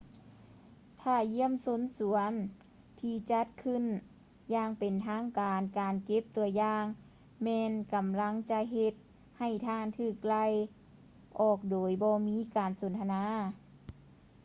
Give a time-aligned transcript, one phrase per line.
[0.99, 2.31] ຖ້າຢ້ຽມຊົມສວນ
[2.99, 3.83] ທີ່ຈັດຂຶ້ນ
[4.53, 6.85] ຢ່າງເປັນທາງການ ການເກັບ ຕົວຢ່າງ
[7.43, 8.93] ແມ່ນກຳລັງຈະເຮັດ
[9.39, 10.45] ໃຫ້ທ່ານຖືກໄລ່
[11.39, 13.23] ອອກໂດຍບໍ່ມີການສົນທະນາ